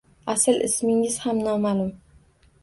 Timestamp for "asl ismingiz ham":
0.35-1.43